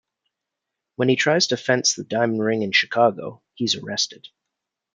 When 0.95 1.09
he 1.09 1.15
tries 1.15 1.45
to 1.49 1.57
fence 1.57 1.93
the 1.93 2.03
diamond 2.03 2.41
ring 2.41 2.63
in 2.63 2.71
Chicago, 2.71 3.43
he's 3.53 3.75
arrested. 3.75 4.29